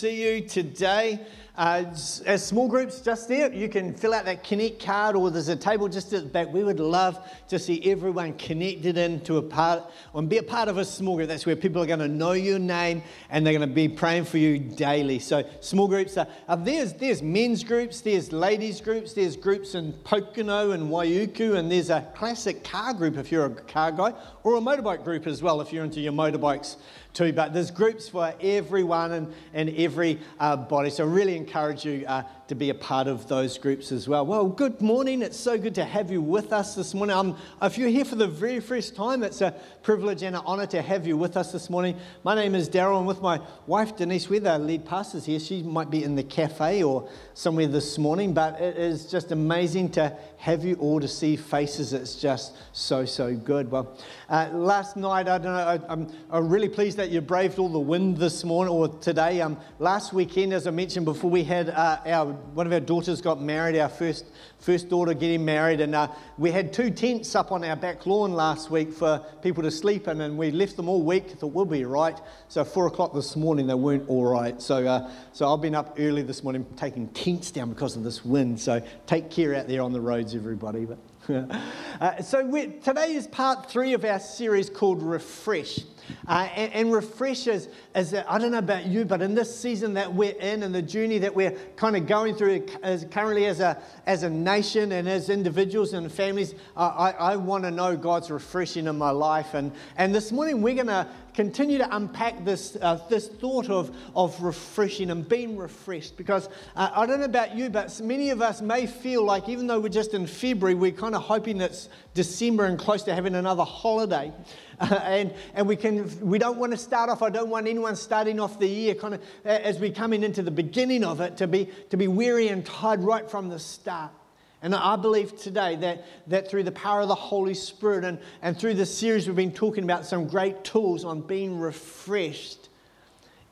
[0.00, 1.18] see you today.
[1.56, 1.82] Uh,
[2.24, 5.56] as small groups just there, you can fill out that Connect card, or there's a
[5.56, 6.52] table just at the back.
[6.52, 9.82] We would love to see everyone connected into a part
[10.14, 11.26] and be a part of a small group.
[11.26, 14.26] That's where people are going to know your name and they're going to be praying
[14.26, 15.18] for you daily.
[15.18, 19.94] So, small groups are, uh, there's, there's men's groups, there's ladies' groups, there's groups in
[20.04, 24.54] Pokeno and Waiuku, and there's a classic car group if you're a car guy, or
[24.54, 26.76] a motorbike group as well if you're into your motorbikes
[27.14, 27.32] too.
[27.32, 30.90] But there's groups for everyone and, and every uh, body.
[30.90, 34.24] So, I really encourage you uh, to be a part of those groups as well.
[34.24, 35.20] Well, good morning.
[35.20, 37.14] It's so good to have you with us this morning.
[37.14, 40.64] Um, if you're here for the very first time, it's a privilege and an honour
[40.68, 41.98] to have you with us this morning.
[42.24, 45.38] My name is Daryl, and with my wife Denise, we're the lead pastors here.
[45.38, 49.90] She might be in the cafe or somewhere this morning, but it is just amazing
[49.90, 51.92] to have you all to see faces.
[51.92, 53.70] It's just so, so good.
[53.70, 53.94] Well,
[54.30, 57.68] uh, last night, I don't know, I, am I'm really pleased that you braved all
[57.68, 59.40] the wind this morning or today.
[59.40, 63.20] Um, last weekend, as I mentioned before, we had uh, our one of our daughters
[63.20, 64.24] got married, our first,
[64.58, 68.32] first daughter getting married, and uh, we had two tents up on our back lawn
[68.32, 71.30] last week for people to sleep in, and we left them all week.
[71.30, 72.18] Thought we'll be right.
[72.48, 74.60] So four o'clock this morning, they weren't all right.
[74.60, 78.24] So, uh, so I've been up early this morning taking tents down because of this
[78.24, 78.58] wind.
[78.58, 80.84] So take care out there on the roads, everybody.
[80.84, 80.98] But
[82.00, 82.42] uh, so
[82.82, 85.78] today is part three of our series called Refresh.
[86.26, 89.94] Uh, and, and is, is that, I don't know about you, but in this season
[89.94, 93.60] that we're in and the journey that we're kind of going through as, currently as
[93.60, 97.96] a, as a nation and as individuals and families, uh, I, I want to know
[97.96, 99.54] God's refreshing in my life.
[99.54, 103.94] And, and this morning we're going to continue to unpack this, uh, this thought of,
[104.16, 108.42] of refreshing and being refreshed because uh, I don't know about you, but many of
[108.42, 111.88] us may feel like even though we're just in February, we're kind of hoping it's
[112.14, 114.32] December and close to having another holiday.
[114.80, 117.96] Uh, and and we, can, we don't want to start off, I don't want anyone
[117.96, 121.46] starting off the year kind of as we coming into the beginning of it to
[121.46, 124.12] be, to be weary and tired right from the start.
[124.60, 128.58] And I believe today that, that through the power of the Holy Spirit and, and
[128.58, 132.57] through this series, we've been talking about some great tools on being refreshed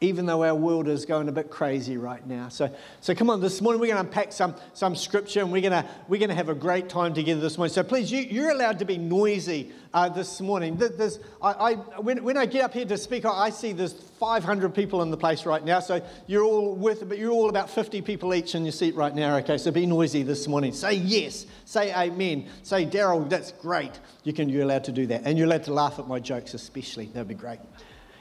[0.01, 2.51] even though our world is going a bit crazy right now.
[2.51, 2.71] So,
[3.01, 5.73] so come on, this morning we're going to unpack some, some scripture and we're going
[5.73, 7.73] to, we're going to have a great time together this morning.
[7.73, 10.77] So please, you, you're allowed to be noisy uh, this morning.
[10.77, 14.75] There's, I, I, when, when I get up here to speak, I see there's 500
[14.75, 15.81] people in the place right now.
[15.81, 19.15] So you're all with, but you're all about 50 people each in your seat right
[19.15, 19.37] now.
[19.37, 20.75] Okay, so be noisy this morning.
[20.75, 21.47] Say yes.
[21.65, 22.49] Say amen.
[22.63, 23.99] Say, Daryl, that's great.
[24.25, 25.23] You can, you're allowed to do that.
[25.25, 27.07] And you're allowed to laugh at my jokes especially.
[27.07, 27.61] That'd be great.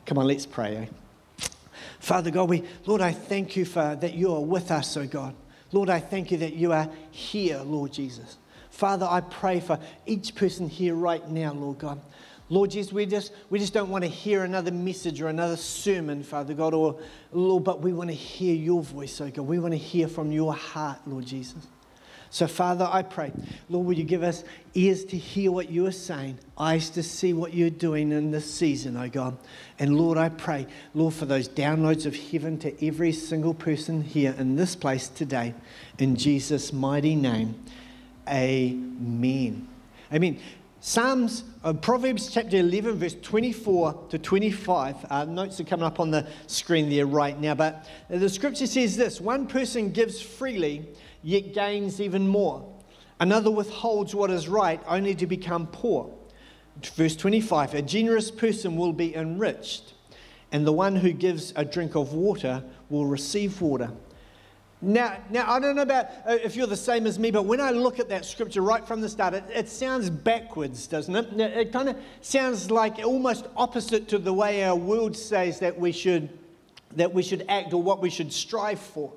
[0.05, 0.77] Come on, let's pray.
[0.77, 0.85] Eh?
[1.99, 5.35] Father God, we, Lord, I thank you for that you are with us, oh God.
[5.71, 8.37] Lord, I thank you that you are here, Lord Jesus.
[8.69, 12.01] Father, I pray for each person here right now, Lord God.
[12.49, 16.23] Lord Jesus, we just, we just don't want to hear another message or another sermon,
[16.23, 16.99] Father God, or
[17.31, 19.47] Lord, but we want to hear your voice, oh God.
[19.47, 21.65] We want to hear from your heart, Lord Jesus.
[22.35, 23.31] So, Father, I pray,
[23.69, 27.31] Lord, will you give us ears to hear what you are saying, eyes to see
[27.31, 29.37] what you're doing in this season, oh God.
[29.79, 34.35] And Lord, I pray, Lord, for those downloads of heaven to every single person here
[34.37, 35.53] in this place today.
[35.97, 37.55] In Jesus' mighty name,
[38.27, 39.69] amen.
[40.11, 40.41] I mean,
[40.81, 45.05] Psalms, uh, Proverbs chapter 11, verse 24 to 25.
[45.09, 47.55] Uh, notes are coming up on the screen there right now.
[47.55, 50.85] But the scripture says this one person gives freely
[51.25, 52.71] yet gains even more.
[53.19, 56.13] Another withholds what is right only to become poor.
[56.95, 59.93] Verse 25 A generous person will be enriched,
[60.51, 63.91] and the one who gives a drink of water will receive water.
[64.81, 67.59] Now, now I don't know about uh, if you're the same as me, but when
[67.59, 71.39] I look at that scripture right from the start, it, it sounds backwards, doesn't it?
[71.39, 75.91] It kind of sounds like almost opposite to the way our world says that we
[75.91, 76.29] should
[76.95, 79.11] that we should act or what we should strive for.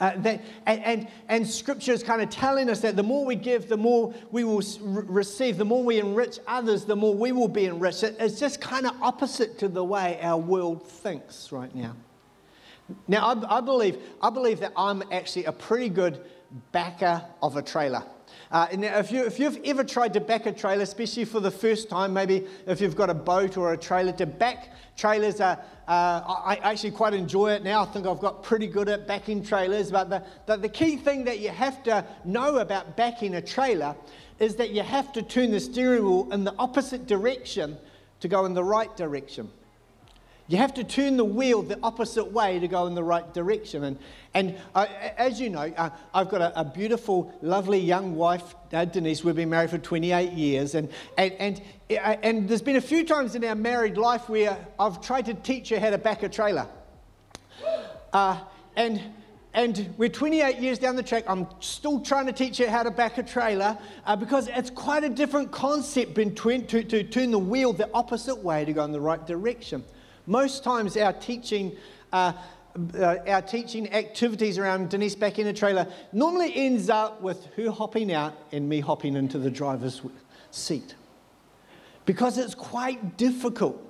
[0.00, 3.34] Uh, that, and, and, and, scripture is kind of telling us that the more we
[3.34, 5.58] give, the more we will receive.
[5.58, 8.04] The more we enrich others, the more we will be enriched.
[8.04, 11.96] It's just kind of opposite to the way our world thinks right now.
[13.08, 16.24] Now, I, I believe, I believe that I'm actually a pretty good
[16.70, 18.04] backer of a trailer.
[18.50, 21.90] Uh, if, you, if you've ever tried to back a trailer, especially for the first
[21.90, 26.22] time, maybe if you've got a boat or a trailer, to back trailers, are, uh,
[26.26, 27.82] I actually quite enjoy it now.
[27.82, 29.90] I think I've got pretty good at backing trailers.
[29.90, 33.94] But the, the, the key thing that you have to know about backing a trailer
[34.38, 37.76] is that you have to turn the steering wheel in the opposite direction
[38.20, 39.50] to go in the right direction.
[40.48, 43.84] You have to turn the wheel the opposite way to go in the right direction.
[43.84, 43.98] And,
[44.32, 49.22] and as you know, uh, I've got a, a, beautiful, lovely young wife, uh, Denise.
[49.22, 50.74] We've been married for 28 years.
[50.74, 54.56] And, and, and, uh, and there's been a few times in our married life where
[54.80, 56.66] I've tried to teach her how to back a trailer.
[58.14, 58.40] Uh,
[58.74, 59.02] and
[59.54, 61.24] and we're 28 years down the track.
[61.26, 65.04] I'm still trying to teach her how to back a trailer uh, because it's quite
[65.04, 68.92] a different concept between, to, to turn the wheel the opposite way to go in
[68.92, 69.82] the right direction.
[70.28, 71.76] Most times, our teaching.
[72.12, 72.32] Uh,
[72.94, 77.72] uh, our teaching activities around Denise back in a trailer normally ends up with her
[77.72, 80.00] hopping out and me hopping into the driver's
[80.52, 80.94] seat.
[82.04, 83.82] Because it's quite difficult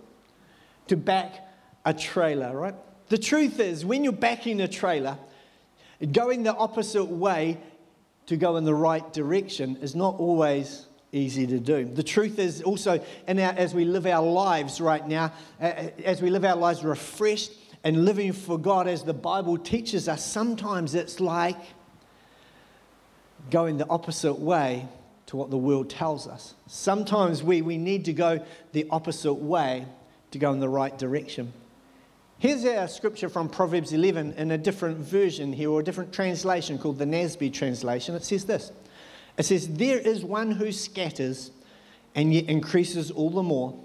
[0.86, 1.50] to back
[1.84, 2.74] a trailer, right?
[3.08, 5.18] The truth is, when you're backing a trailer,
[6.12, 7.58] Going the opposite way
[8.26, 11.84] to go in the right direction is not always easy to do.
[11.84, 16.44] The truth is also, our, as we live our lives right now, as we live
[16.44, 17.52] our lives refreshed
[17.84, 21.56] and living for God as the Bible teaches us, sometimes it's like
[23.50, 24.86] going the opposite way
[25.26, 26.54] to what the world tells us.
[26.66, 29.86] Sometimes we, we need to go the opposite way
[30.30, 31.52] to go in the right direction.
[32.38, 36.78] Here's our scripture from Proverbs 11 in a different version here, or a different translation
[36.78, 38.14] called the NASB translation.
[38.14, 38.70] It says this
[39.38, 41.52] It says, There is one who scatters
[42.14, 43.78] and yet increases all the more.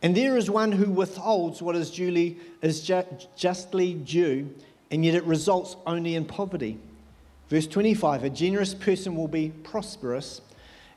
[0.00, 3.04] And there is one who withholds what is, duly, is ju-
[3.36, 4.54] justly due,
[4.90, 6.78] and yet it results only in poverty.
[7.48, 10.42] Verse 25 A generous person will be prosperous,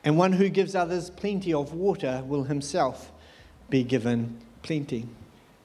[0.03, 3.11] and one who gives others plenty of water will himself
[3.69, 5.07] be given plenty.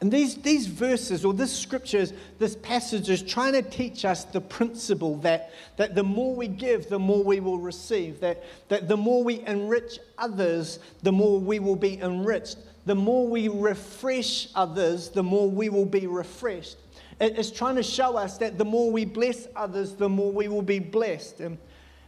[0.02, 4.40] And these, these verses, or this scriptures, this passage is trying to teach us the
[4.40, 8.19] principle that, that the more we give, the more we will receive.
[8.19, 12.56] That, that the more we enrich others, the more we will be enriched.
[12.84, 16.78] The more we refresh others, the more we will be refreshed.
[17.20, 20.62] It's trying to show us that the more we bless others, the more we will
[20.62, 21.38] be blessed.
[21.38, 21.58] And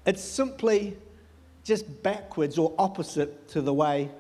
[0.05, 0.97] it's simply
[1.63, 4.11] just backwards or opposite to the way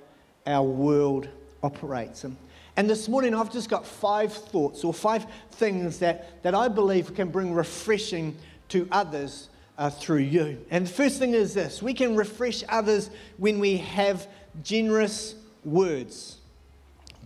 [0.46, 1.26] our world
[1.64, 2.22] operates.
[2.22, 2.36] And
[2.76, 7.14] and this morning, I've just got five thoughts or five things that, that I believe
[7.14, 8.36] can bring refreshing
[8.70, 9.48] to others
[9.78, 10.64] uh, through you.
[10.70, 14.26] And the first thing is this we can refresh others when we have
[14.62, 16.38] generous words.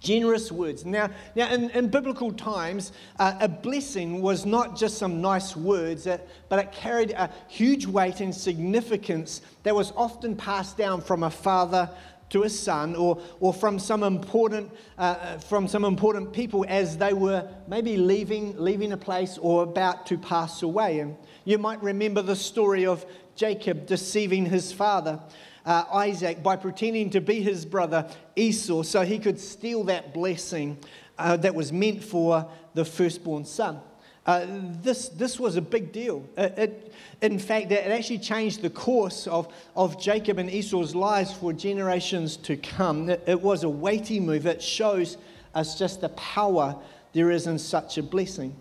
[0.00, 0.84] Generous words.
[0.84, 6.06] Now, now in, in biblical times, uh, a blessing was not just some nice words,
[6.48, 11.30] but it carried a huge weight and significance that was often passed down from a
[11.30, 11.90] father
[12.30, 16.96] to a son or, or from, some important, uh, uh, from some important people as
[16.96, 21.00] they were maybe leaving, leaving a place or about to pass away.
[21.00, 23.04] And you might remember the story of
[23.34, 25.20] Jacob deceiving his father.
[25.64, 30.78] Uh, Isaac by pretending to be his brother Esau so he could steal that blessing
[31.19, 33.81] uh, that was meant for the firstborn son.
[34.28, 34.44] Uh,
[34.82, 36.22] this, this was a big deal.
[36.36, 36.92] It, it,
[37.22, 42.36] in fact, it actually changed the course of, of Jacob and Esau's lives for generations
[42.36, 43.08] to come.
[43.08, 44.44] It, it was a weighty move.
[44.44, 45.16] It shows
[45.54, 46.76] us just the power
[47.14, 48.54] there is in such a blessing.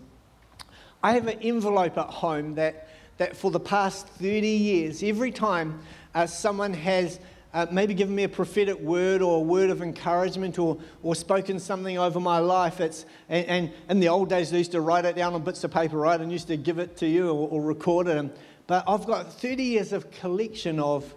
[1.02, 2.88] I have an envelope at home that,
[3.18, 5.82] that for the past 30 years, every time
[6.14, 7.20] uh, someone has
[7.58, 11.58] uh, maybe given me a prophetic word or a word of encouragement or, or spoken
[11.58, 12.80] something over my life.
[12.80, 15.64] It's, and, and in the old days, they used to write it down on bits
[15.64, 18.16] of paper, right, and used to give it to you or, or record it.
[18.16, 18.30] And,
[18.68, 21.12] but I've got 30 years of collection of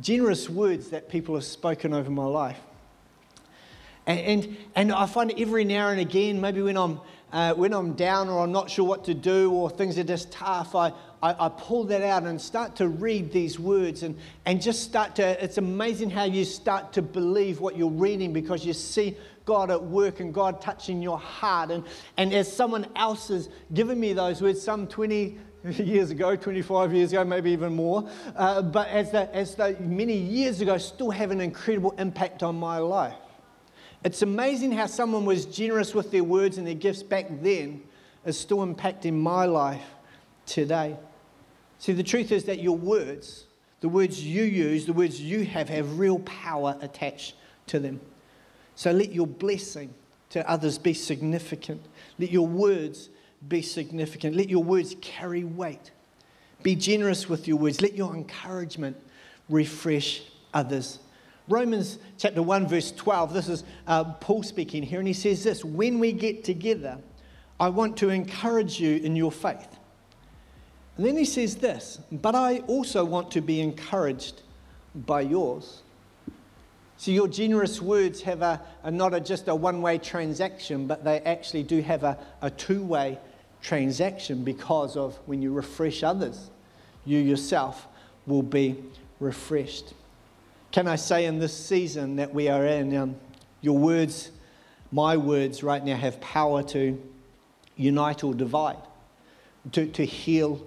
[0.00, 2.58] generous words that people have spoken over my life.
[4.08, 7.00] And, and, and I find every now and again, maybe when I'm,
[7.32, 10.32] uh, when I'm down or I'm not sure what to do or things are just
[10.32, 10.92] tough, I,
[11.24, 15.16] I, I, pull that out and start to read these words and, and just start
[15.16, 19.70] to, it's amazing how you start to believe what you're reading because you see God
[19.70, 21.70] at work and God touching your heart.
[21.70, 21.84] And,
[22.18, 25.38] and as someone else has given me those words some 20
[25.70, 28.06] years ago, 25 years ago, maybe even more,
[28.36, 32.76] uh, but as, the, as many years ago, still have an incredible impact on my
[32.76, 33.16] life.
[34.04, 37.82] It's amazing how someone was generous with their words and their gifts back then
[38.26, 39.80] is still impacting my life
[40.44, 40.98] today.
[41.78, 43.46] See, the truth is that your words,
[43.80, 47.34] the words you use, the words you have, have real power attached
[47.66, 48.00] to them.
[48.74, 49.92] So let your blessing
[50.30, 51.84] to others be significant.
[52.18, 53.10] Let your words
[53.46, 54.36] be significant.
[54.36, 55.90] Let your words carry weight.
[56.62, 57.80] Be generous with your words.
[57.80, 58.96] Let your encouragement
[59.48, 61.00] refresh others.
[61.46, 65.62] Romans chapter 1, verse 12, this is uh, Paul speaking here, and he says this
[65.62, 66.98] When we get together,
[67.60, 69.78] I want to encourage you in your faith
[70.96, 74.42] and then he says this, but I also want to be encouraged
[74.94, 75.82] by yours.
[76.96, 81.02] So your generous words have a, a not a, just a one way transaction, but
[81.02, 83.18] they actually do have a, a two way
[83.60, 86.50] transaction because of when you refresh others,
[87.04, 87.88] you yourself
[88.26, 88.76] will be
[89.18, 89.94] refreshed.
[90.70, 93.16] Can I say in this season that we are in, um,
[93.62, 94.30] your words,
[94.92, 97.00] my words right now have power to
[97.76, 98.76] unite or divide,
[99.72, 100.64] to, to heal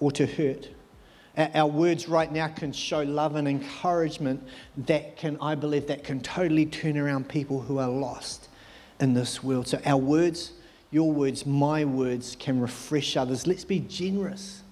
[0.00, 0.68] or to hurt.
[1.36, 4.42] Our words right now can show love and encouragement
[4.78, 8.48] that can, I believe, that can totally turn around people who are lost
[9.00, 9.68] in this world.
[9.68, 10.52] So our words,
[10.90, 13.46] your words, my words can refresh others.
[13.46, 14.62] Let's be generous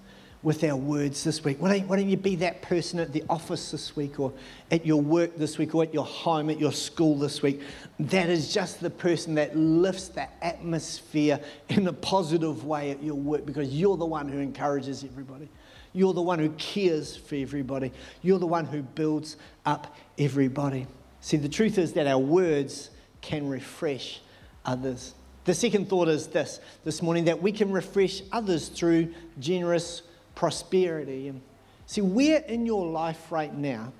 [0.45, 1.59] with our words this week.
[1.59, 4.31] Why don't, why don't you be that person at the office this week, or
[4.69, 7.61] at your work this week, or at your home, at your school this week?
[7.99, 13.15] That is just the person that lifts the atmosphere in a positive way at your
[13.15, 15.49] work because you're the one who encourages everybody.
[15.93, 17.91] You're the one who cares for everybody.
[18.21, 20.85] You're the one who builds up everybody.
[21.21, 24.21] See, the truth is that our words can refresh
[24.63, 25.15] others.
[25.45, 30.03] The second thought is this this morning that we can refresh others through generous
[30.35, 31.29] prosperity.
[31.29, 31.41] And
[31.85, 33.91] see, where in your life right now,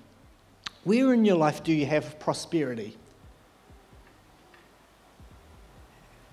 [0.84, 2.96] where in your life do you have prosperity?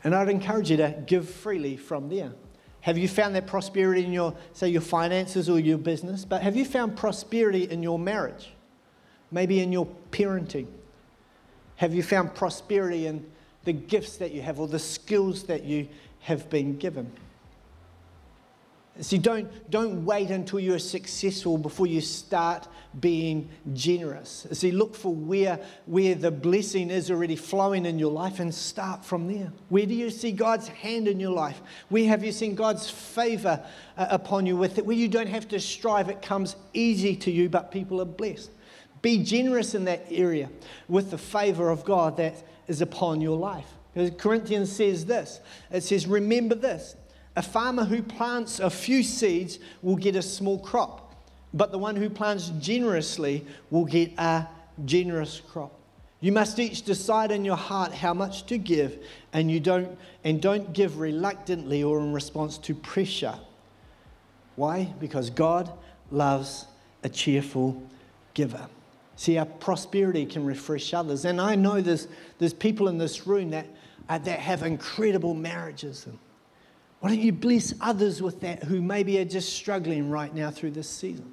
[0.04, 2.34] And I'd encourage you to give freely from there.
[2.82, 6.26] Have you found that prosperity in your, say, your finances or your business?
[6.26, 8.52] But have you found prosperity in your marriage?
[9.32, 10.68] Maybe in your parenting?
[11.78, 13.26] Have you found prosperity in
[13.64, 15.88] the gifts that you have or the skills that you
[16.20, 17.10] have been given?
[19.02, 22.68] See, don't, don't wait until you're successful before you start
[23.00, 24.46] being generous.
[24.52, 29.04] See, look for where, where the blessing is already flowing in your life and start
[29.04, 29.52] from there.
[29.70, 31.60] Where do you see God's hand in your life?
[31.90, 33.66] Where have you seen God's favor
[33.98, 34.86] uh, upon you with it?
[34.86, 38.52] Where you don't have to strive, it comes easy to you, but people are blessed.
[39.02, 40.52] Be generous in that area
[40.88, 42.36] with the favor of God that
[42.68, 43.68] is upon your life.
[43.94, 45.40] Because Corinthians says this
[45.72, 46.96] it says, Remember this
[47.36, 51.16] a farmer who plants a few seeds will get a small crop,
[51.54, 54.48] but the one who plants generously will get a
[54.86, 55.74] generous crop.
[56.20, 60.42] You must each decide in your heart how much to give, and you don't and
[60.42, 63.36] don't give reluctantly or in response to pressure.
[64.56, 64.94] Why?
[65.00, 65.72] Because God
[66.12, 66.68] loves
[67.04, 67.84] a cheerful
[68.34, 68.68] giver.
[69.16, 71.26] See, our prosperity can refresh others.
[71.26, 72.08] And I know there's,
[72.40, 73.68] there's people in this room that,
[74.10, 76.06] uh, that have incredible marriages.
[76.06, 76.18] And
[77.04, 80.72] why don't you bless others with that who maybe are just struggling right now through
[80.72, 81.30] this season?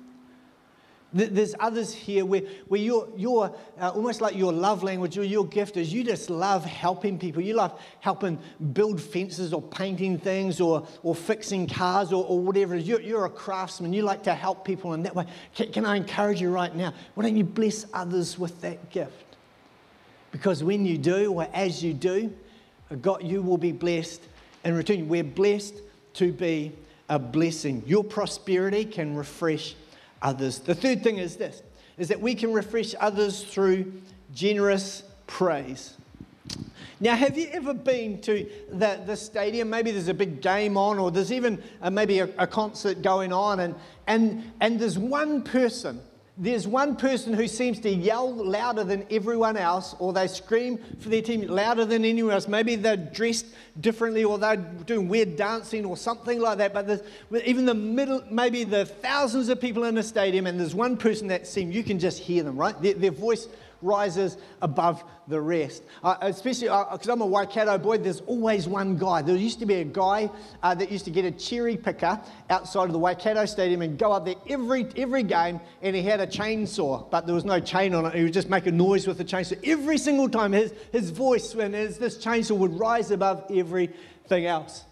[1.12, 5.46] There's others here where, where you're, you're uh, almost like your love language or your
[5.46, 7.40] gift is you just love helping people.
[7.40, 8.40] You love helping
[8.72, 12.74] build fences or painting things or, or fixing cars or, or whatever.
[12.74, 13.92] You're, you're a craftsman.
[13.92, 15.26] You like to help people in that way.
[15.54, 16.92] Can, can I encourage you right now?
[17.14, 19.36] Why don't you bless others with that gift?
[20.32, 22.32] Because when you do, or as you do,
[23.02, 24.20] God, you will be blessed
[24.64, 25.08] in return.
[25.08, 25.74] We're blessed
[26.14, 26.72] to be
[27.08, 27.82] a blessing.
[27.86, 29.74] Your prosperity can refresh
[30.22, 30.58] others.
[30.58, 31.62] The third thing is this
[31.98, 33.92] is that we can refresh others through
[34.34, 35.94] generous praise.
[36.98, 39.70] Now, have you ever been to the, the stadium?
[39.70, 43.32] Maybe there's a big game on, or there's even uh, maybe a, a concert going
[43.32, 43.74] on, and,
[44.06, 46.00] and, and there's one person
[46.40, 51.10] there's one person who seems to yell louder than everyone else, or they scream for
[51.10, 52.48] their team louder than anyone else.
[52.48, 53.44] Maybe they're dressed
[53.78, 56.72] differently, or they're doing weird dancing, or something like that.
[56.72, 57.04] But
[57.44, 61.28] even the middle, maybe the thousands of people in a stadium, and there's one person
[61.28, 62.80] that seems you can just hear them, right?
[62.80, 63.46] Their, their voice
[63.82, 65.82] rises above the rest.
[66.02, 69.22] Uh, especially because uh, I'm a Waikato boy, there's always one guy.
[69.22, 70.30] There used to be a guy
[70.62, 72.20] uh, that used to get a cherry picker
[72.50, 76.20] outside of the Waikato Stadium and go up there every, every game, and he had
[76.20, 78.14] a chainsaw, but there was no chain on it.
[78.14, 79.58] He would just make a noise with the chainsaw.
[79.64, 84.84] Every single time, his, his voice, when his, this chainsaw would rise above everything else.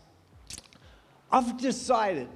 [1.31, 2.29] I've decided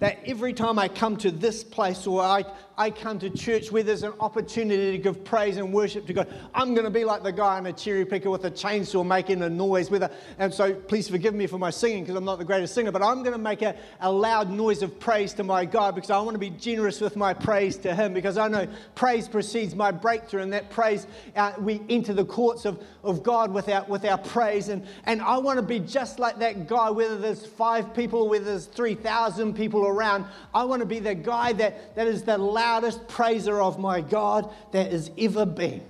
[0.00, 2.44] that every time I come to this place or I,
[2.76, 6.32] I come to church where there's an opportunity to give praise and worship to God,
[6.54, 9.42] I'm going to be like the guy in a cherry picker with a chainsaw making
[9.42, 9.90] a noise.
[9.90, 12.74] With a, and so please forgive me for my singing because I'm not the greatest
[12.74, 15.94] singer, but I'm going to make a, a loud noise of praise to my God
[15.94, 18.66] because I want to be generous with my praise to Him because I know
[18.96, 23.52] praise precedes my breakthrough and that praise, uh, we enter the courts of, of God
[23.52, 24.68] with our, with our praise.
[24.68, 28.28] And, and I want to be just like that guy, whether there's five people or
[28.28, 30.24] whether there's 3,000 people around.
[30.52, 34.50] I want to be the guy that, that is the loudest praiser of my God
[34.72, 35.82] that has ever been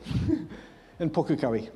[0.99, 1.71] in Pukekohe.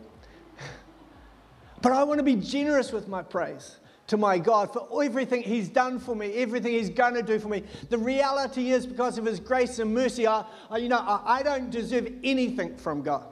[1.80, 3.76] But I want to be generous with my praise
[4.08, 7.48] to my God for everything He's done for me, everything He's going to do for
[7.48, 7.62] me.
[7.90, 11.42] The reality is, because of His grace and mercy, I, I you know, I, I
[11.42, 13.26] don't deserve anything from God.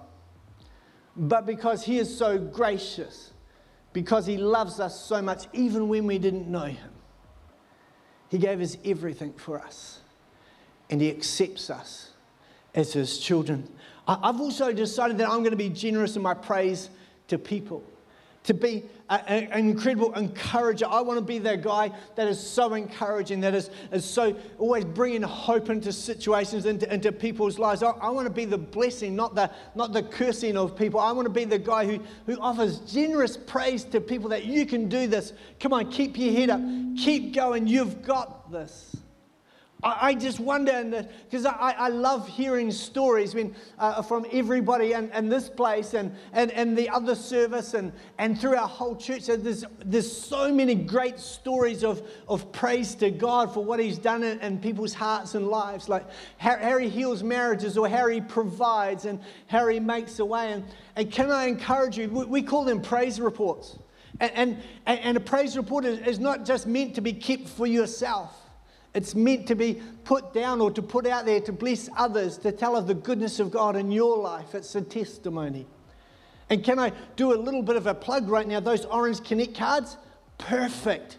[1.16, 3.32] But because He is so gracious,
[3.92, 6.90] because He loves us so much, even when we didn't know Him,
[8.28, 10.00] he gave us everything for us,
[10.90, 12.10] and He accepts us
[12.74, 13.68] as His children.
[14.08, 16.90] I've also decided that I'm going to be generous in my praise
[17.28, 17.82] to people
[18.46, 20.86] to be an incredible encourager.
[20.88, 24.84] I want to be that guy that is so encouraging, that is, is so always
[24.84, 27.82] bringing hope into situations, into, into people's lives.
[27.82, 31.00] I, I, want to be the blessing, not the, not the cursing of people.
[31.00, 34.64] I want to be the guy who, who offers generous praise to people that you
[34.64, 35.32] can do this.
[35.58, 36.60] Come on, keep your head up,
[36.96, 37.66] keep going.
[37.66, 38.96] You've got this.
[39.86, 45.28] I, just wonder, because I, I love hearing stories when, uh, from everybody in, in
[45.28, 49.22] this place and, and, and the other service and, and through our whole church.
[49.22, 53.98] So there's, there's so many great stories of, of praise to God for what He's
[53.98, 55.88] done in, in people's hearts and lives.
[55.88, 56.06] Like
[56.38, 60.52] Harry heals marriages or Harry provides and Harry makes a way.
[60.52, 60.64] And,
[60.96, 62.08] and can I encourage you?
[62.08, 63.78] We, we call them praise reports.
[64.18, 64.32] And,
[64.86, 68.45] and, and a praise report is, is not just meant to be kept for yourself.
[68.94, 72.52] It's meant to be put down or to put out there to bless others, to
[72.52, 74.54] tell of the goodness of God in your life.
[74.54, 75.66] It's a testimony.
[76.48, 78.60] And can I do a little bit of a plug right now?
[78.60, 79.96] Those orange Connect cards,
[80.38, 81.18] perfect.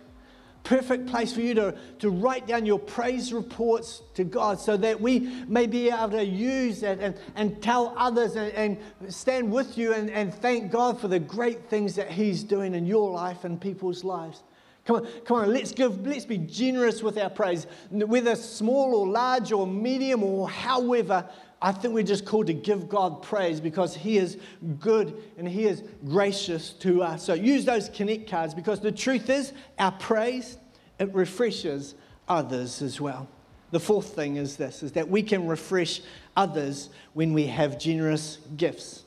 [0.64, 5.00] Perfect place for you to, to write down your praise reports to God so that
[5.00, 9.78] we may be able to use that and, and tell others and, and stand with
[9.78, 13.46] you and, and thank God for the great things that He's doing in your life
[13.46, 14.44] and people's lives.
[14.88, 17.68] Come on, come on, let's give, let's be generous with our praise.
[17.92, 21.28] Whether small or large or medium or however,
[21.62, 24.38] I think we're just called to give God praise because He is
[24.80, 27.22] good and He is gracious to us.
[27.24, 30.58] So use those connect cards because the truth is, our praise,
[31.00, 31.96] it refreshes
[32.30, 33.28] others as well.
[33.72, 36.02] The fourth thing is this is that we can refresh
[36.38, 39.04] others when we have generous gifts.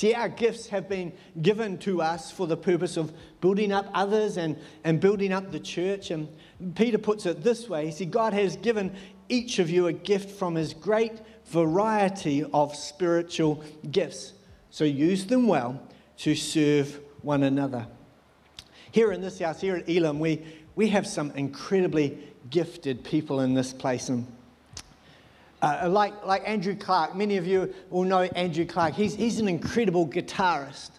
[0.00, 4.38] See, our gifts have been given to us for the purpose of building up others
[4.38, 6.10] and, and building up the church.
[6.10, 6.26] And
[6.74, 8.94] Peter puts it this way He said, God has given
[9.28, 14.32] each of you a gift from his great variety of spiritual gifts.
[14.70, 15.78] So use them well
[16.20, 17.86] to serve one another.
[18.92, 20.42] Here in this house, here at Elim, we,
[20.76, 22.16] we have some incredibly
[22.48, 24.08] gifted people in this place.
[24.08, 24.26] And
[25.62, 28.94] uh, like, like Andrew Clark, many of you will know Andrew Clark.
[28.94, 30.90] He's, he's an incredible guitarist.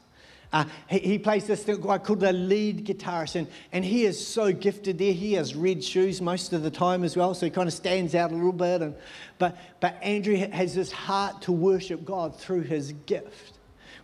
[0.53, 4.51] Uh, he, he, plays this thing called the lead guitarist, and, and he is so
[4.51, 5.13] gifted there.
[5.13, 8.15] He has red shoes most of the time as well, so he kind of stands
[8.15, 8.81] out a little bit.
[8.81, 8.95] And,
[9.39, 13.59] but, but Andrew has this heart to worship God through his gift.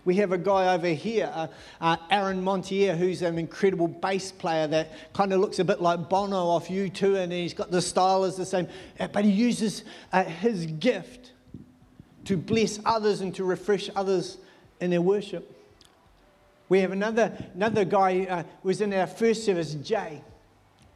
[0.07, 1.47] We have a guy over here, uh,
[1.81, 6.07] uh, Aaron Montier, who's an incredible bass player that kind of looks a bit like
[6.07, 8.69] Bono off U2, and he's got the style is the same,
[9.01, 11.33] uh, but he uses uh, his gift
[12.23, 14.37] to bless others and to refresh others
[14.79, 15.53] in their worship.
[16.69, 20.21] We have another, another guy uh, who was in our first service, Jay,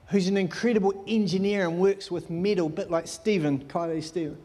[0.08, 4.38] who's an incredible engineer and works with metal, a bit like Stephen, Kylie Stephen.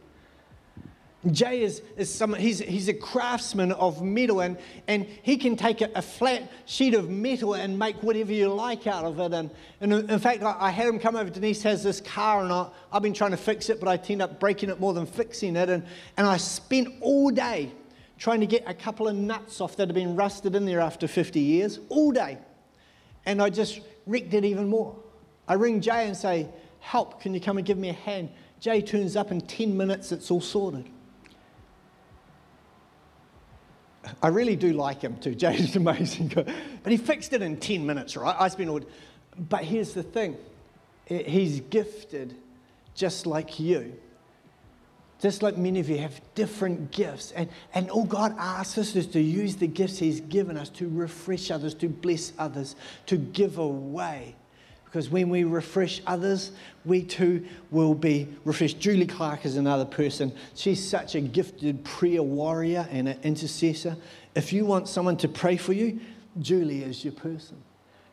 [1.32, 5.90] Jay is, is he's, he's a craftsman of metal and, and he can take a,
[5.94, 9.32] a, flat sheet of metal and make whatever you like out of it.
[9.32, 11.30] And, and in fact, I, I had him come over.
[11.30, 14.22] Denise has this car and I, I've been trying to fix it, but I end
[14.22, 15.68] up breaking it more than fixing it.
[15.68, 15.84] And,
[16.16, 17.72] and I spent all day
[18.18, 21.08] trying to get a couple of nuts off that had been rusted in there after
[21.08, 22.38] 50 years, all day.
[23.24, 24.96] And I just wrecked it even more.
[25.48, 26.48] I ring Jay and say,
[26.80, 28.30] Help, can you come and give me a hand?
[28.60, 30.88] Jay turns up in 10 minutes, it's all sorted.
[34.22, 35.34] I really do like him too.
[35.36, 36.28] James is amazing.
[36.34, 38.36] But he fixed it in 10 minutes, right?
[38.38, 38.80] I spent all.
[39.38, 40.36] But here's the thing
[41.06, 42.34] he's gifted
[42.94, 43.94] just like you.
[45.20, 47.32] Just like many of you have different gifts.
[47.32, 50.88] And, and all God asks us is to use the gifts He's given us to
[50.88, 54.34] refresh others, to bless others, to give away.
[54.96, 56.52] Because when we refresh others,
[56.86, 58.80] we too will be refreshed.
[58.80, 60.32] Julie Clark is another person.
[60.54, 63.94] She's such a gifted prayer warrior and an intercessor.
[64.34, 66.00] If you want someone to pray for you,
[66.40, 67.58] Julie is your person.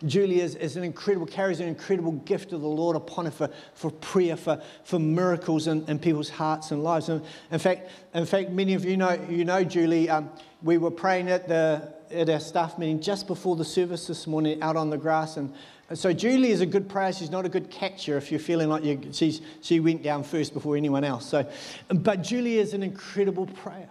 [0.06, 3.50] Julie is, is an incredible, carries an incredible gift of the Lord upon her for,
[3.76, 7.08] for prayer, for, for miracles in, in people's hearts and lives.
[7.08, 10.10] And in fact, in fact, many of you know, you know Julie.
[10.10, 10.30] Um,
[10.62, 14.62] we were praying at, the, at our staff meeting just before the service this morning
[14.62, 15.54] out on the grass, and
[15.93, 17.12] so Julie is a good prayer.
[17.13, 20.53] She's not a good catcher if you're feeling like you, she's, she went down first
[20.53, 21.25] before anyone else.
[21.25, 21.49] So,
[21.89, 23.89] but Julie is an incredible prayer.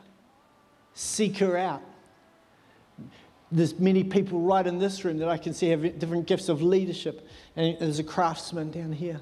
[0.95, 1.83] Seek her out.
[3.51, 6.63] There's many people right in this room that I can see have different gifts of
[6.63, 9.21] leadership, and there's a craftsman down here.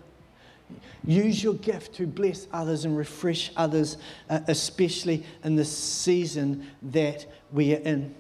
[1.05, 3.97] Use your gift to bless others and refresh others,
[4.29, 8.15] uh, especially in the season that we are in.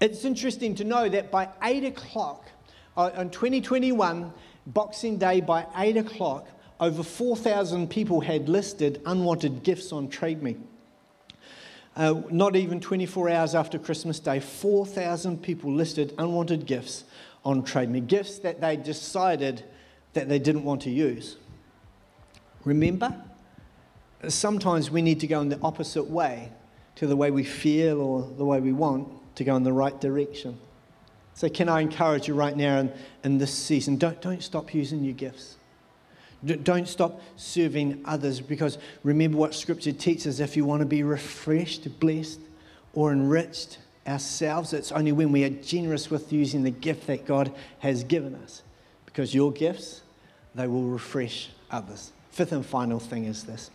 [0.00, 2.46] It's interesting to know that by eight o'clock,
[2.98, 4.32] uh, on 2021,
[4.66, 6.48] Boxing Day by 8 o'clock,
[6.80, 10.58] over 4,000 people had listed unwanted gifts on TradeMe.
[11.96, 17.04] uh, not even 24 hours after Christmas Day, 4,000 people listed unwanted gifts
[17.44, 19.64] on Trade Me, gifts that they decided
[20.12, 21.36] that they didn't want to use.
[22.64, 23.14] Remember?
[24.26, 26.50] Sometimes we need to go in the opposite way
[26.96, 30.00] to the way we feel or the way we want to go in the right
[30.00, 30.58] direction.
[31.38, 33.96] So, can I encourage you right now in, in this season?
[33.96, 35.54] Don't, don't stop using your gifts.
[36.44, 42.00] Don't stop serving others because remember what Scripture teaches if you want to be refreshed,
[42.00, 42.40] blessed,
[42.92, 47.54] or enriched ourselves, it's only when we are generous with using the gift that God
[47.78, 48.64] has given us.
[49.06, 50.00] Because your gifts,
[50.56, 52.10] they will refresh others.
[52.32, 53.70] Fifth and final thing is this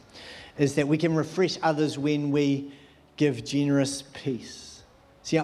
[0.57, 2.73] is that we can refresh others when we
[3.15, 4.83] give generous peace.
[5.21, 5.39] See,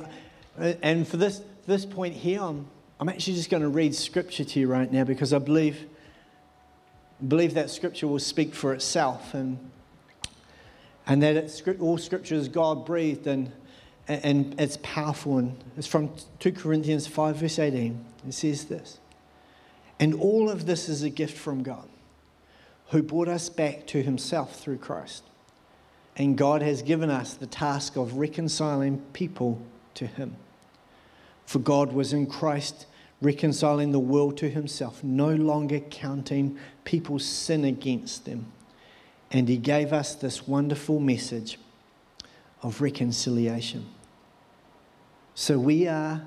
[0.57, 2.67] and for this, this point here, I'm,
[2.99, 5.85] I'm actually just going to read scripture to you right now because I believe,
[7.25, 9.57] believe that scripture will speak for itself and,
[11.07, 13.51] and that it's, all scripture is God breathed and,
[14.07, 15.37] and it's powerful.
[15.37, 18.03] And it's from 2 Corinthians 5, verse 18.
[18.27, 18.99] It says this
[19.99, 21.87] And all of this is a gift from God
[22.87, 25.23] who brought us back to himself through Christ.
[26.17, 29.61] And God has given us the task of reconciling people
[29.93, 30.35] to him.
[31.49, 32.85] For God was in Christ
[33.23, 38.51] reconciling the world to himself, no longer counting people's sin against them.
[39.31, 41.57] And he gave us this wonderful message
[42.61, 43.87] of reconciliation.
[45.33, 46.21] So we are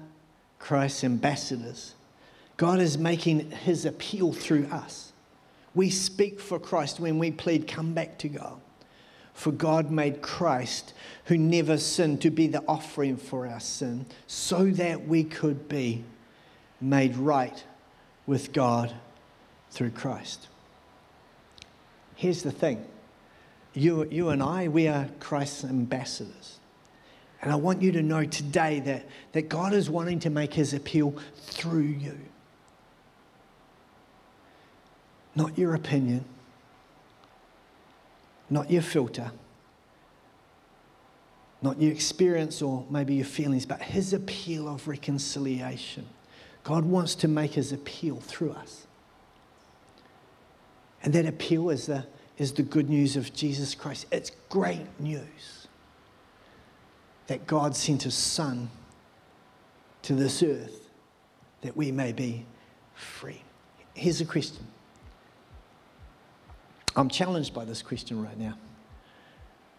[0.59, 1.95] Christ's ambassadors.
[2.57, 5.13] God is making his appeal through us.
[5.73, 8.61] We speak for Christ when we plead, Come back to God.
[9.35, 10.93] For God made Christ,
[11.27, 16.05] who never sinned, to be the offering for our sin, so that we could be
[16.81, 17.65] made right
[18.27, 18.95] with God
[19.71, 20.49] through Christ.
[22.15, 22.87] Here's the thing
[23.75, 26.59] you, you and I, we are Christ's ambassadors.
[27.41, 30.75] And I want you to know today that, that God is wanting to make his
[30.75, 32.17] appeal through you
[35.35, 36.25] not your opinion,
[38.53, 39.33] not your filter,
[41.63, 46.07] not your experience or maybe your feelings, but his appeal of reconciliation.
[46.63, 48.87] God wants to make his appeal through us.
[51.03, 52.05] And that appeal is the,
[52.37, 54.07] is the good news of Jesus Christ.
[54.13, 55.67] It's great news
[57.29, 58.69] that God sent his Son
[60.03, 60.91] to this earth
[61.63, 62.45] that we may be
[62.95, 63.43] free.
[63.95, 64.67] Here's a question
[66.97, 68.55] I'm challenged by this question right now.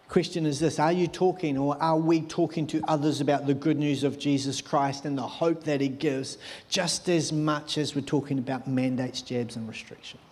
[0.08, 3.78] Question is this Are you talking or are we talking to others about the good
[3.78, 8.02] news of Jesus Christ and the hope that He gives just as much as we're
[8.02, 10.22] talking about mandates, jabs, and restrictions?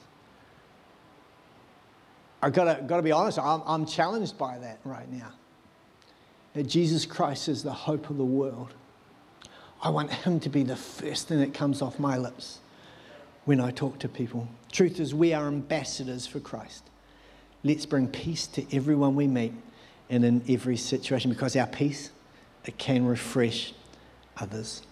[2.43, 5.33] I've got to, got to be honest, I'm, I'm challenged by that right now.
[6.55, 8.75] That Jesus Christ is the hope of the world.
[9.81, 12.59] I want Him to be the first thing that comes off my lips
[13.45, 14.49] when I talk to people.
[14.71, 16.85] Truth is, we are ambassadors for Christ.
[17.65, 19.53] Let's bring peace to everyone we meet
[20.11, 22.11] and in every situation because our peace,
[22.65, 23.73] it can refresh
[24.37, 24.83] others.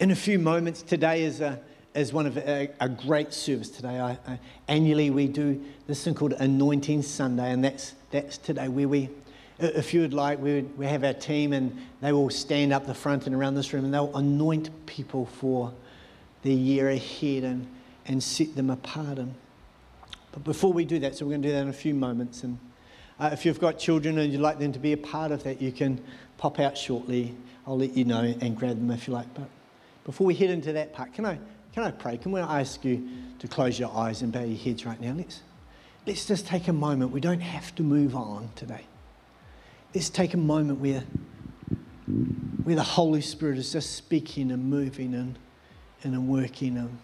[0.00, 1.60] In a few moments, today is, a,
[1.94, 4.00] is one of a, a great service today.
[4.00, 8.88] I, I, annually, we do this thing called Anointing Sunday, and that's, that's today where
[8.88, 9.10] we,
[9.58, 12.86] if you would like, we, would, we have our team and they will stand up
[12.86, 15.72] the front and around this room and they'll anoint people for
[16.42, 17.66] the year ahead and,
[18.06, 19.18] and set them apart.
[19.18, 19.34] And,
[20.32, 22.42] but before we do that, so we're going to do that in a few moments.
[22.42, 22.58] And
[23.18, 25.62] uh, if you've got children and you'd like them to be a part of that,
[25.62, 26.02] you can
[26.38, 27.34] pop out shortly.
[27.66, 29.32] I'll let you know and grab them if you like.
[29.34, 29.48] But
[30.04, 31.38] before we head into that part, can I,
[31.72, 32.16] can I pray?
[32.16, 35.14] Can we ask you to close your eyes and bow your heads right now?
[35.16, 35.40] Let's,
[36.06, 37.12] let's just take a moment.
[37.12, 38.84] We don't have to move on today.
[39.94, 41.04] Let's take a moment where,
[42.64, 45.38] where the Holy Spirit is just speaking and moving and
[46.02, 46.98] and I'm working on.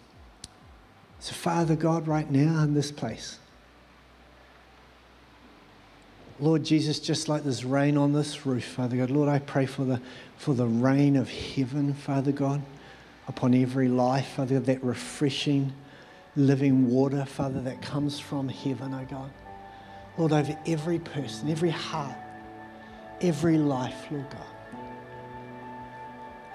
[1.19, 3.39] So, Father God, right now in this place,
[6.39, 9.83] Lord Jesus, just like there's rain on this roof, Father God, Lord, I pray for
[9.83, 10.01] the,
[10.37, 12.61] for the rain of heaven, Father God,
[13.27, 15.73] upon every life, Father God, that refreshing,
[16.37, 19.31] living water, Father, that comes from heaven, oh God.
[20.17, 22.15] Lord, over every person, every heart,
[23.19, 24.81] every life, Lord God.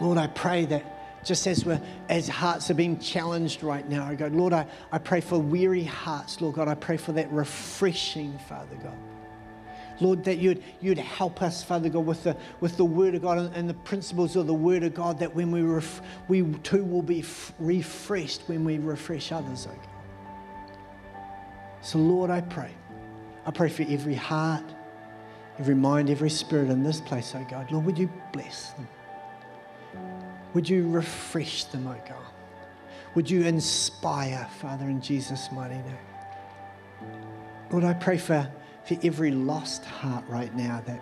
[0.00, 0.93] Lord, I pray that
[1.24, 4.98] just as, we're, as hearts are being challenged right now, I go, Lord, I, I
[4.98, 6.68] pray for weary hearts, Lord God.
[6.68, 8.96] I pray for that refreshing, Father God.
[10.00, 13.38] Lord, that you'd, you'd help us, Father God, with the, with the Word of God
[13.38, 16.84] and, and the principles of the Word of God, that when we, ref, we too
[16.84, 19.88] will be f- refreshed when we refresh others, oh God.
[21.80, 22.72] So, Lord, I pray.
[23.46, 24.64] I pray for every heart,
[25.58, 27.70] every mind, every spirit in this place, oh God.
[27.70, 28.88] Lord, would you bless them?
[30.54, 32.16] Would you refresh them, oh God?
[33.14, 35.98] Would you inspire, Father, in Jesus' mighty name?
[37.70, 38.48] Lord, I pray for,
[38.84, 41.00] for every lost heart right now that,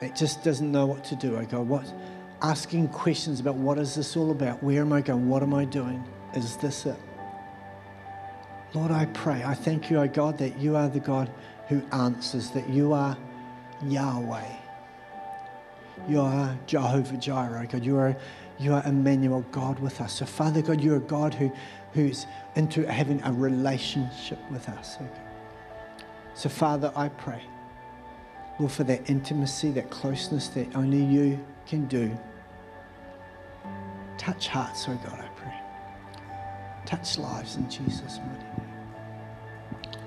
[0.00, 1.68] that just doesn't know what to do, oh God.
[1.68, 1.92] What,
[2.42, 4.62] asking questions about what is this all about?
[4.62, 5.28] Where am I going?
[5.28, 6.04] What am I doing?
[6.34, 6.96] Is this it?
[8.74, 9.44] Lord, I pray.
[9.44, 11.30] I thank you, O God, that you are the God
[11.68, 13.16] who answers, that you are
[13.86, 14.63] Yahweh.
[16.08, 17.84] You are Jehovah Jireh, God.
[17.84, 18.16] You are,
[18.58, 20.14] you are Emmanuel, God with us.
[20.14, 21.50] So, Father God, you're a God who,
[21.92, 22.26] who's
[22.56, 24.96] into having a relationship with us.
[24.96, 25.20] Okay?
[26.34, 27.42] So, Father, I pray,
[28.58, 32.16] Lord, for that intimacy, that closeness that only you can do.
[34.18, 35.54] Touch hearts, oh God, I pray.
[36.86, 39.98] Touch lives in Jesus' mighty name.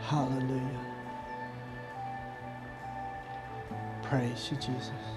[0.00, 0.80] Hallelujah.
[4.02, 5.12] Praise you, Jesus.